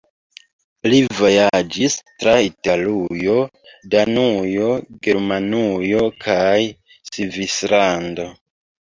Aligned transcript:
Li 0.93 1.01
vojaĝis 1.19 1.97
tra 2.23 2.33
Italujo, 2.47 3.37
Danujo, 3.93 4.73
Germanujo 5.11 6.05
kaj 6.27 6.59
Svislando. 7.15 8.31